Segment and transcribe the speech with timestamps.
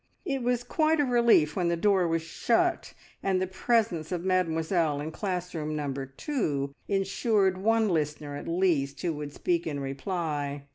[0.25, 4.99] It was quite a relief when the door was shut, and the presence of Mademoiselle
[4.99, 10.63] in classroom number two insured one listener at least who would speak in reply.